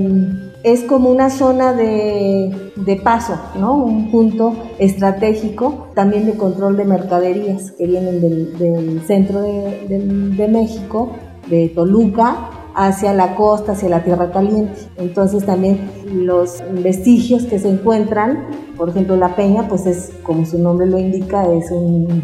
[0.63, 3.75] es como una zona de, de, paso, ¿no?
[3.75, 9.99] Un punto estratégico también de control de mercaderías que vienen del, del centro de, de,
[9.99, 11.15] de México,
[11.49, 14.79] de Toluca, hacia la costa, hacia la tierra caliente.
[14.97, 20.57] Entonces también los vestigios que se encuentran, por ejemplo la peña, pues es como su
[20.57, 22.23] nombre lo indica, es un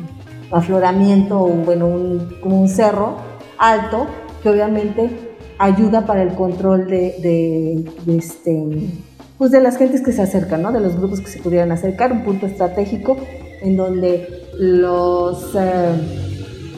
[0.52, 3.16] afloramiento, bueno, un, como un cerro
[3.58, 4.08] alto
[4.42, 5.10] que obviamente
[5.58, 8.90] ayuda para el control de este,
[9.38, 10.72] pues de las gentes que se acercan, ¿no?
[10.72, 13.18] de los grupos que se pudieran acercar, un punto estratégico
[13.62, 15.92] en donde los eh,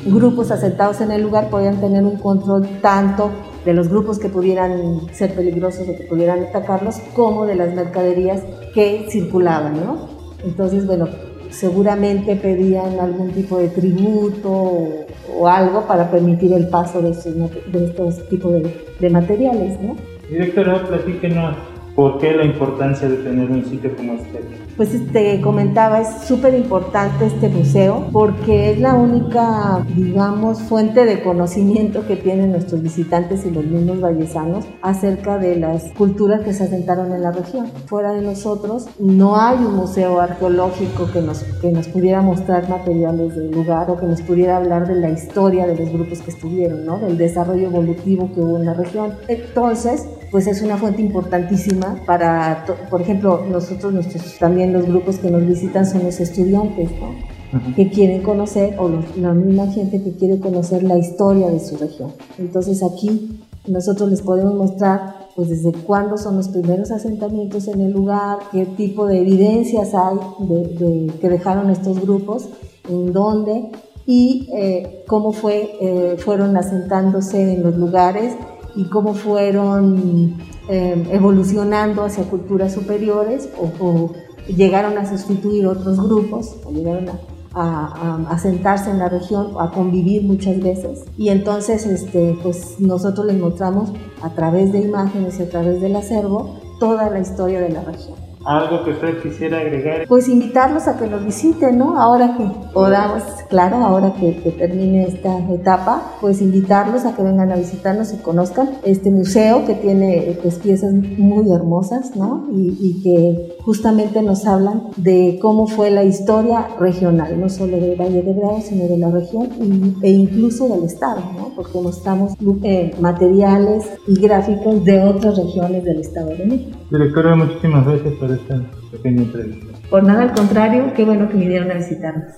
[0.06, 3.30] grupos asentados en el lugar podían tener un control tanto
[3.68, 8.42] de los grupos que pudieran ser peligrosos o que pudieran atacarlos, como de las mercaderías
[8.74, 10.08] que circulaban, ¿no?
[10.46, 11.10] Entonces, bueno,
[11.50, 17.86] seguramente pedían algún tipo de tributo o, algo para permitir el paso de estos, de
[17.86, 19.98] estos tipos de, de materiales, ¿no?
[20.30, 21.58] Directora, platíquenos
[21.94, 24.67] por qué la importancia de tener un sitio como este.
[24.78, 31.24] Pues te comentaba, es súper importante este museo porque es la única, digamos, fuente de
[31.24, 36.66] conocimiento que tienen nuestros visitantes y los mismos vallesanos acerca de las culturas que se
[36.66, 37.72] asentaron en la región.
[37.88, 43.36] Fuera de nosotros, no hay un museo arqueológico que nos, que nos pudiera mostrar materiales
[43.36, 46.86] del lugar o que nos pudiera hablar de la historia de los grupos que estuvieron,
[46.86, 47.00] ¿no?
[47.00, 49.16] del desarrollo evolutivo que hubo en la región.
[49.28, 55.30] Entonces, pues es una fuente importantísima para, por ejemplo, nosotros, nuestros, también los grupos que
[55.32, 57.10] nos visitan son los estudiantes, ¿no?
[57.54, 57.76] Uh -huh.
[57.76, 61.78] que quieren conocer, o los, la misma gente que quiere conocer la historia de su
[61.78, 62.12] región.
[62.38, 67.92] Entonces aquí nosotros les podemos mostrar pues desde cuándo son los primeros asentamientos en el
[67.92, 72.50] lugar, qué tipo de evidencias hay de, de, que dejaron estos grupos,
[72.90, 73.70] en dónde
[74.08, 78.36] y eh, cómo fue, eh, fueron asentándose en los lugares
[78.78, 80.36] y cómo fueron
[80.70, 84.12] eh, evolucionando hacia culturas superiores o,
[84.48, 87.18] llegaron a sustituir otros grupos, o llegaron a,
[87.54, 91.04] a, a, sentarse en la región, a convivir muchas veces.
[91.18, 95.98] Y entonces este, pues nosotros les mostramos a través de imágenes y a través del
[95.98, 98.27] acervo toda la historia de la región.
[98.48, 100.08] ¿Algo que usted quisiera agregar?
[100.08, 102.00] Pues invitarlos a que nos visiten, ¿no?
[102.00, 107.52] Ahora que podamos, claro, ahora que, que, termine esta etapa, pues invitarlos a que vengan
[107.52, 112.48] a visitarnos y conozcan este museo que tiene pues piezas muy hermosas, ¿no?
[112.50, 118.00] Y, y que justamente nos hablan de cómo fue la historia regional, no solo del
[118.00, 121.52] Valle de Bravo, sino de la región y, e incluso del Estado, ¿no?
[121.54, 122.32] Porque mostramos
[122.64, 126.78] eh, materiales y gráficos de otras regiones del Estado de México.
[126.90, 129.66] Directora, muchísimas gracias por esta pequeña entrevista.
[129.90, 132.34] Por nada, al contrario, qué bueno que vinieron a visitarnos.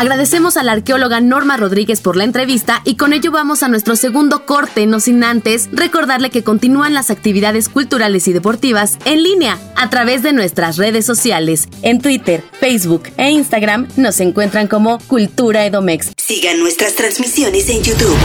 [0.00, 3.96] Agradecemos a la arqueóloga Norma Rodríguez por la entrevista y con ello vamos a nuestro
[3.96, 9.58] segundo corte, no sin antes recordarle que continúan las actividades culturales y deportivas en línea
[9.76, 11.68] a través de nuestras redes sociales.
[11.82, 16.12] En Twitter, Facebook e Instagram nos encuentran como Cultura Edomex.
[16.16, 18.16] Sigan nuestras transmisiones en YouTube.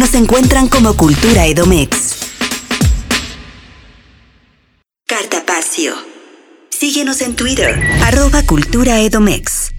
[0.00, 2.16] Nos encuentran como Cultura Edomex.
[5.06, 5.92] Cartapacio.
[6.70, 9.69] Síguenos en Twitter, arroba Cultura Edomex.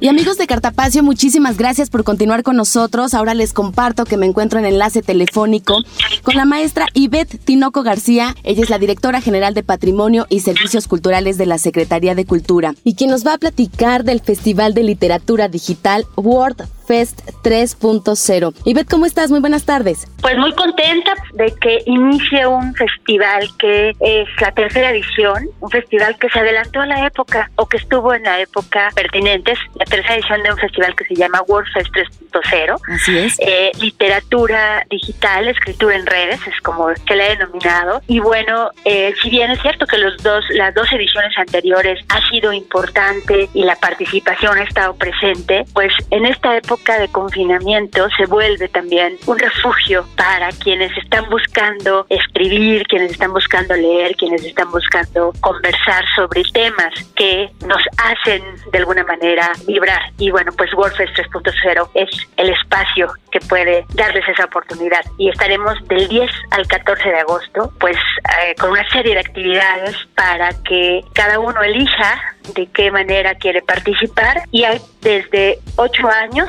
[0.00, 3.14] Y amigos de Cartapacio, muchísimas gracias por continuar con nosotros.
[3.14, 5.82] Ahora les comparto que me encuentro en enlace telefónico
[6.22, 8.36] con la maestra Ivette Tinoco García.
[8.44, 12.76] Ella es la directora general de Patrimonio y Servicios Culturales de la Secretaría de Cultura
[12.84, 18.54] y quien nos va a platicar del Festival de Literatura Digital World WordFest 3.0.
[18.64, 19.30] Ivette, ¿cómo estás?
[19.30, 20.06] Muy buenas tardes.
[20.20, 26.18] Pues muy contenta de que inicie un festival que es la tercera edición, un festival
[26.18, 30.16] que se adelantó a la época o que estuvo en la época pertinente, la tercera
[30.16, 31.88] edición de un festival que se llama WordFest
[32.32, 32.80] 3.0.
[32.88, 33.36] Así es.
[33.40, 38.00] Eh, literatura digital, escritura en redes, es como se le ha denominado.
[38.06, 42.28] Y bueno, eh, si bien es cierto que los dos, las dos ediciones anteriores ha
[42.30, 48.26] sido importante y la participación ha estado presente, pues en esta época de confinamiento se
[48.26, 54.70] vuelve también un refugio para quienes están buscando escribir, quienes están buscando leer, quienes están
[54.70, 60.00] buscando conversar sobre temas que nos hacen de alguna manera vibrar.
[60.18, 65.04] Y bueno, pues WordFest 3.0 es el espacio que puede darles esa oportunidad.
[65.18, 67.96] Y estaremos del 10 al 14 de agosto, pues
[68.42, 72.18] eh, con una serie de actividades para que cada uno elija
[72.54, 74.42] de qué manera quiere participar.
[74.50, 76.48] Y hay desde 8 años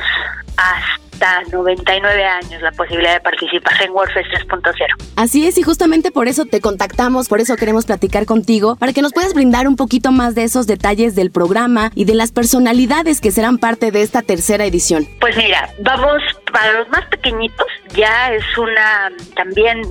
[0.56, 1.09] hasta
[1.52, 4.74] 99 años la posibilidad de participar en WordFest 3.0.
[5.16, 9.02] Así es, y justamente por eso te contactamos, por eso queremos platicar contigo, para que
[9.02, 13.20] nos puedas brindar un poquito más de esos detalles del programa y de las personalidades
[13.20, 15.06] que serán parte de esta tercera edición.
[15.20, 19.82] Pues mira, vamos para los más pequeñitos, ya es una también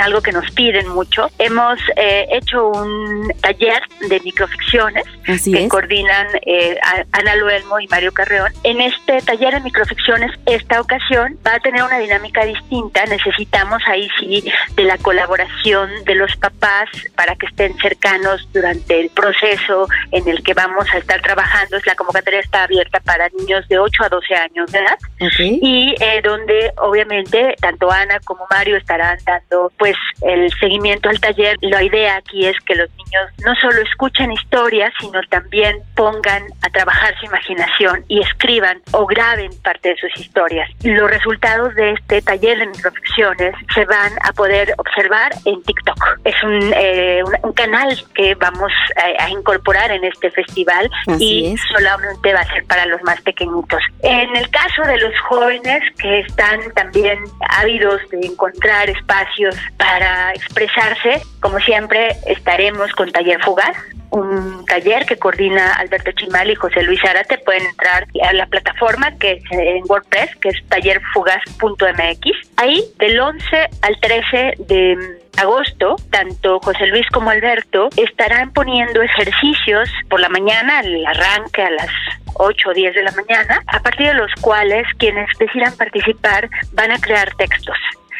[0.00, 1.28] algo que nos piden mucho.
[1.38, 5.04] Hemos eh, hecho un taller de microficciones
[5.44, 6.78] que coordinan eh,
[7.12, 8.52] Ana Luelmo y Mario Carreón.
[8.64, 13.04] En este taller de microficciones, esta ocasión va a tener una dinámica distinta.
[13.06, 19.10] Necesitamos ahí sí de la colaboración de los papás para que estén cercanos durante el
[19.10, 21.78] proceso en el que vamos a estar trabajando.
[21.86, 24.98] La convocatoria está abierta para niños de 8 a 12 años de edad.
[25.38, 31.56] Y eh, donde obviamente tanto Ana como Mario estarán dando pues el seguimiento al taller.
[31.60, 36.70] La idea aquí es que los niños no solo escuchen historias, sino también pongan a
[36.70, 40.70] trabajar su imaginación y escriban o graben parte de sus historias.
[40.82, 46.20] Los resultados de este taller de microficciones se van a poder observar en TikTok.
[46.24, 50.88] Es un, eh, un, canal que vamos a, incorporar en este festival
[51.18, 53.82] y solamente va a ser para los más pequeñitos.
[54.02, 61.22] En el caso de los jóvenes que están también ávidos de encontrar espacios para expresarse,
[61.40, 63.76] como siempre estaremos con Taller Fugaz,
[64.10, 67.38] un taller que coordina Alberto Chimal y José Luis Arate.
[67.38, 72.48] Pueden entrar a la plataforma que es en WordPress, que es tallerfugaz.mx.
[72.56, 79.88] Ahí, del 11 al 13 de agosto, tanto José Luis como Alberto estarán poniendo ejercicios
[80.08, 81.90] por la mañana, al arranque a las
[82.34, 86.92] 8 o 10 de la mañana, a partir de los cuales quienes decidan participar van
[86.92, 87.76] a crear textos.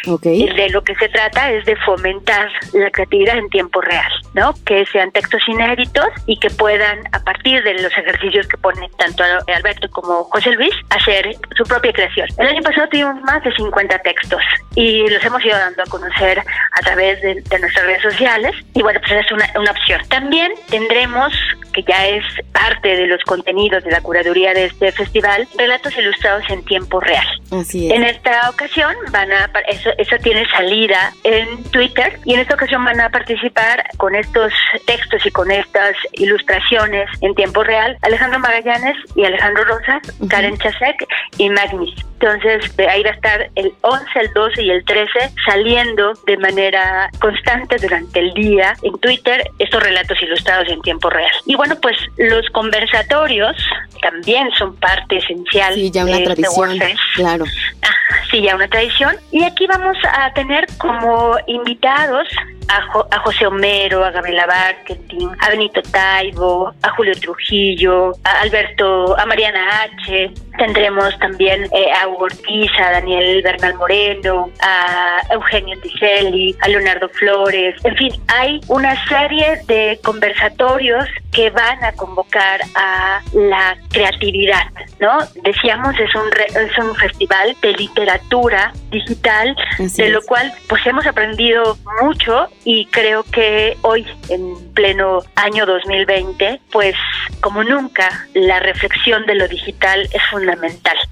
[0.07, 0.49] Okay.
[0.49, 4.55] De lo que se trata es de fomentar la creatividad en tiempo real, ¿no?
[4.65, 9.25] Que sean textos inéditos y que puedan, a partir de los ejercicios que ponen tanto
[9.55, 12.29] Alberto como José Luis, hacer su propia creación.
[12.39, 14.43] El año pasado tuvimos más de 50 textos
[14.75, 19.01] y los hemos ido dando a conocer a través de, nuestras redes sociales y bueno,
[19.01, 20.01] pues es una, una opción.
[20.09, 21.33] También tendremos
[21.73, 26.45] que ya es parte de los contenidos de la curaduría de este festival, relatos ilustrados
[26.49, 27.27] en tiempo real.
[27.53, 27.95] Así es.
[27.95, 32.85] En esta ocasión van a eso, eso tiene salida en Twitter y en esta ocasión
[32.85, 34.53] van a participar con estos
[34.87, 41.07] textos y con estas ilustraciones en tiempo real Alejandro Magallanes y Alejandro Rosas, Karen Chasek
[41.39, 41.95] y Magnis.
[42.21, 45.11] Entonces, ahí va a estar el 11, el 12 y el 13
[45.47, 51.31] saliendo de manera constante durante el día en Twitter estos relatos ilustrados en tiempo real.
[51.47, 53.57] Y bueno, pues los conversatorios
[54.03, 56.99] también son parte esencial sí, ya una de este tradición, WordFest.
[57.15, 57.45] claro.
[57.83, 57.95] Ah,
[58.31, 59.15] sí, ya una tradición.
[59.31, 59.78] Y aquí vamos
[60.13, 62.29] a tener como invitados
[62.69, 68.41] a, Jo- a José Homero, a Gabriela Barkentin, a Benito Taibo, a Julio Trujillo, a
[68.43, 70.31] Alberto, a Mariana H.
[70.59, 77.09] Tendremos también eh, a Hugo Ortiz, a Daniel Bernal Moreno, a Eugenio Ticelli, a Leonardo
[77.11, 77.75] Flores.
[77.85, 84.65] En fin, hay una serie de conversatorios que van a convocar a la creatividad,
[84.99, 85.19] ¿no?
[85.45, 90.85] Decíamos, es un, re- es un festival de literatura digital, Así de lo cual pues
[90.87, 96.95] hemos aprendido mucho y creo que hoy en pleno año 2020 pues
[97.41, 100.48] como nunca la reflexión de lo digital es fundamental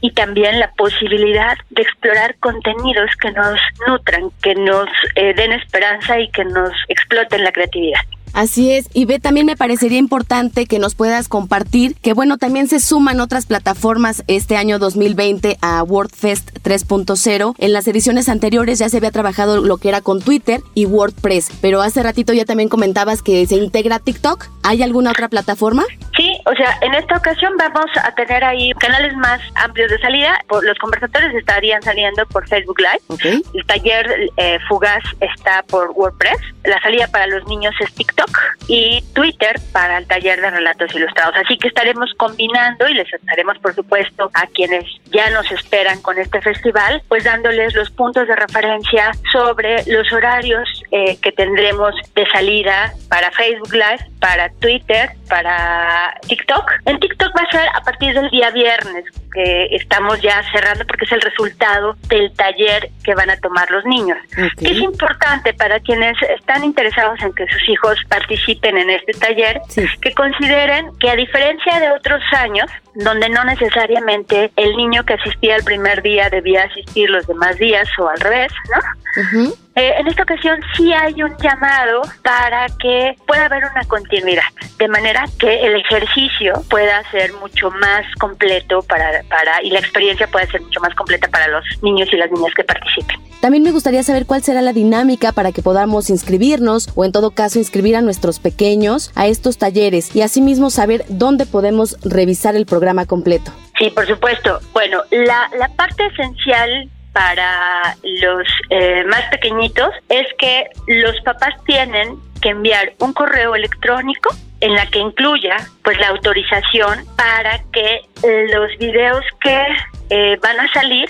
[0.01, 6.19] y también la posibilidad de explorar contenidos que nos nutran, que nos eh, den esperanza
[6.21, 8.01] y que nos exploten la creatividad.
[8.37, 12.69] Así es, y ve, también me parecería importante que nos puedas compartir que, bueno, también
[12.69, 17.55] se suman otras plataformas este año 2020 a WordFest 3.0.
[17.57, 21.49] En las ediciones anteriores ya se había trabajado lo que era con Twitter y WordPress,
[21.63, 24.49] pero hace ratito ya también comentabas que se integra TikTok.
[24.63, 25.85] ¿Hay alguna otra plataforma?
[26.15, 30.39] Sí, o sea, en esta ocasión vamos a tener ahí canales más amplios de salida.
[30.63, 33.43] Los conversatorios estarían saliendo por Facebook Live.
[33.53, 36.39] El taller eh, Fugaz está por WordPress.
[36.65, 38.31] La salida para los niños es TikTok
[38.69, 41.35] y Twitter para el taller de relatos ilustrados.
[41.37, 46.17] Así que estaremos combinando y les estaremos, por supuesto, a quienes ya nos esperan con
[46.17, 52.25] este festival, pues dándoles los puntos de referencia sobre los horarios eh, que tendremos de
[52.27, 56.36] salida para Facebook Live, para Twitter, para TikTok.
[56.85, 59.05] En TikTok va a ser a partir del día viernes,
[59.37, 63.85] que estamos ya cerrando porque es el resultado del taller que van a tomar los
[63.85, 64.17] niños.
[64.63, 69.61] Es importante para quienes están interesados en que sus hijos participen en este taller,
[70.01, 75.57] que consideren que a diferencia de otros años, donde no necesariamente el niño que asistía
[75.57, 79.53] el primer día debía asistir los demás días o al revés, ¿no?
[79.77, 84.45] Eh, en esta ocasión sí hay un llamado para que pueda haber una continuidad,
[84.79, 90.27] de manera que el ejercicio pueda ser mucho más completo para, para y la experiencia
[90.27, 93.17] pueda ser mucho más completa para los niños y las niñas que participen.
[93.41, 97.31] También me gustaría saber cuál será la dinámica para que podamos inscribirnos o en todo
[97.31, 102.67] caso inscribir a nuestros pequeños a estos talleres y asimismo saber dónde podemos revisar el
[102.67, 103.53] programa completo.
[103.79, 104.59] Sí, por supuesto.
[104.73, 112.17] Bueno, la, la parte esencial para los eh, más pequeñitos es que los papás tienen
[112.43, 114.31] que enviar un correo electrónico
[114.61, 119.67] en la que incluya pues la autorización para que los videos que
[120.11, 121.07] eh, van a salir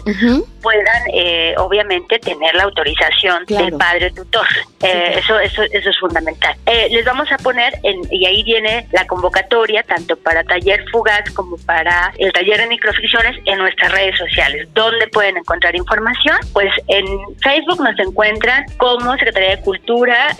[0.67, 4.49] puedan eh, obviamente tener la autorización del padre tutor.
[4.83, 6.57] Eh, eso, eso, eso es fundamental.
[6.67, 11.57] les vamos a poner, en, y ahí viene la convocatoria, tanto para taller fugaz como
[11.59, 14.69] para el taller de microficciones en nuestras redes sociales.
[14.75, 16.37] ¿Dónde pueden encontrar información?
[16.53, 17.07] Pues en
[17.41, 20.37] Facebook nos encuentran como Secretaría de Cultura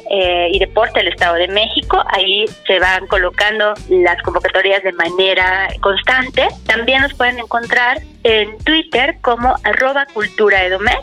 [0.51, 2.03] y Deporte del Estado de México.
[2.09, 6.49] Ahí se van colocando las convocatorias de manera constante.
[6.67, 11.03] También nos pueden encontrar en Twitter como arroba culturaedomex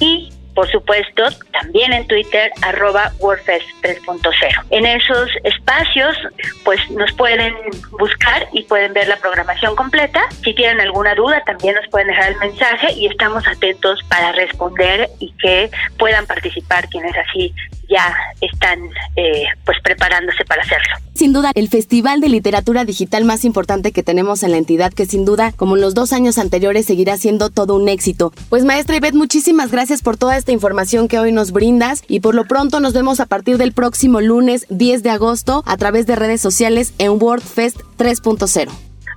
[0.00, 4.64] y por supuesto, también en Twitter, arroba WordFest 3.0.
[4.70, 6.16] En esos espacios,
[6.64, 7.52] pues nos pueden
[7.98, 10.22] buscar y pueden ver la programación completa.
[10.44, 15.10] Si tienen alguna duda, también nos pueden dejar el mensaje y estamos atentos para responder
[15.18, 17.52] y que puedan participar quienes así
[17.94, 18.78] ya están
[19.16, 20.96] eh, pues preparándose para hacerlo.
[21.14, 25.06] Sin duda, el festival de literatura digital más importante que tenemos en la entidad, que
[25.06, 28.32] sin duda, como en los dos años anteriores, seguirá siendo todo un éxito.
[28.48, 32.34] Pues maestra Ivette, muchísimas gracias por toda esta información que hoy nos brindas y por
[32.34, 36.16] lo pronto nos vemos a partir del próximo lunes 10 de agosto a través de
[36.16, 38.70] redes sociales en WordFest 3.0.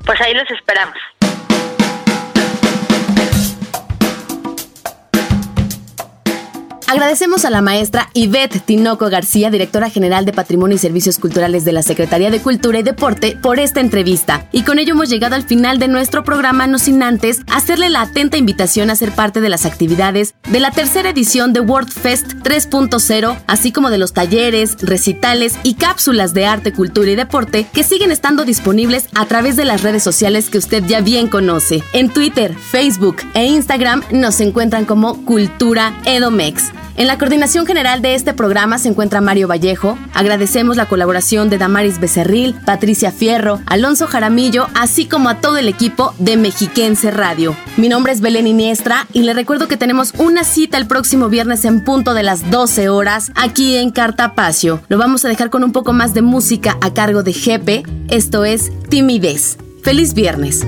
[0.06, 0.96] Pues ahí los esperamos.
[6.90, 11.74] Agradecemos a la maestra Ivette Tinoco García, directora general de Patrimonio y Servicios Culturales de
[11.74, 14.48] la Secretaría de Cultura y Deporte, por esta entrevista.
[14.54, 18.04] Y con ello hemos llegado al final de nuestro programa, no sin antes hacerle la
[18.04, 22.36] atenta invitación a ser parte de las actividades de la tercera edición de World Fest
[22.44, 27.84] 3.0, así como de los talleres, recitales y cápsulas de arte, cultura y deporte que
[27.84, 31.84] siguen estando disponibles a través de las redes sociales que usted ya bien conoce.
[31.92, 36.77] En Twitter, Facebook e Instagram nos encuentran como Cultura Edomex.
[36.98, 39.98] En la coordinación general de este programa se encuentra Mario Vallejo.
[40.14, 45.68] Agradecemos la colaboración de Damaris Becerril, Patricia Fierro, Alonso Jaramillo, así como a todo el
[45.68, 47.56] equipo de Mexiquense Radio.
[47.78, 51.66] Mi nombre es Belén Iniestra y le recuerdo que tenemos una cita el próximo viernes
[51.66, 54.82] en punto de las 12 horas aquí en Cartapacio.
[54.88, 57.84] Lo vamos a dejar con un poco más de música a cargo de Jepe.
[58.10, 59.58] Esto es Timidez.
[59.84, 60.66] Feliz viernes.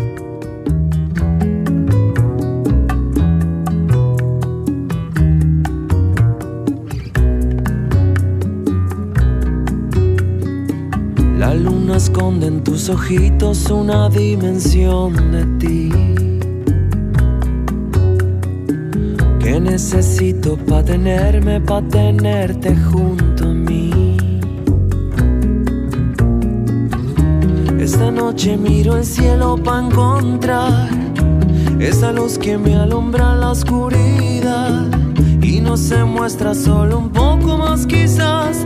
[12.00, 15.92] Esconde en tus ojitos una dimensión de ti.
[19.38, 24.16] Que necesito para tenerme, para tenerte junto a mí.
[27.78, 30.88] Esta noche miro el cielo para encontrar
[31.80, 34.86] esa luz que me alumbra la oscuridad
[35.42, 38.64] y no se muestra solo un poco más quizás,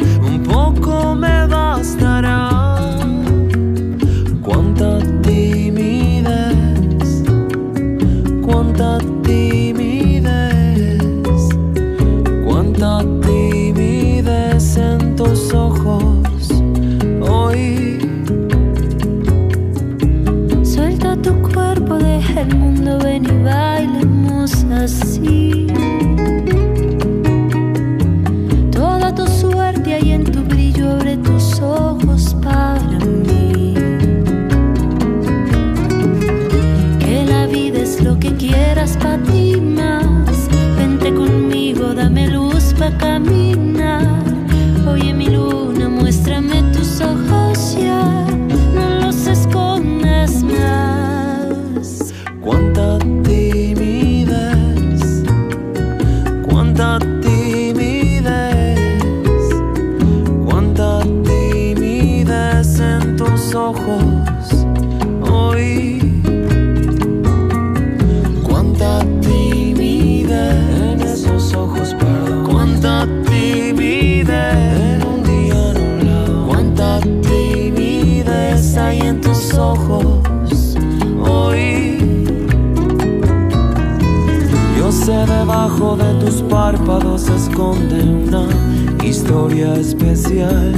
[89.24, 90.74] historia especial.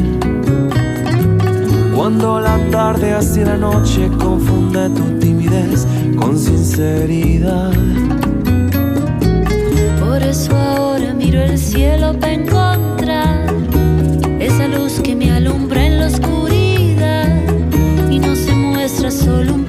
[1.96, 7.74] Cuando la tarde hacia la noche confunde tu timidez con sinceridad.
[10.00, 13.48] Por eso ahora miro el cielo para encontrar
[14.39, 17.28] esa luz que me alumbra en la oscuridad
[18.12, 19.66] y no se muestra solo un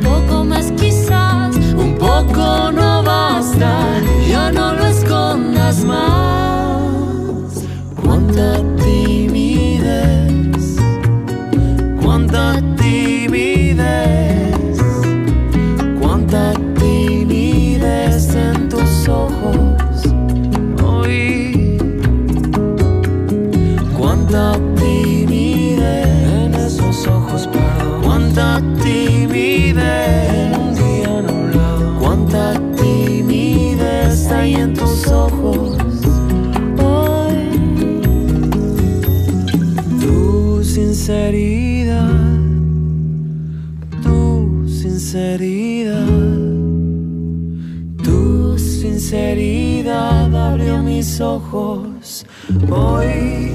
[51.21, 52.27] ojos
[52.71, 53.53] hoy.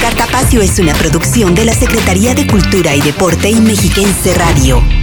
[0.00, 5.01] Cartapacio es una producción de la Secretaría de Cultura y Deporte y Mexiquense Radio.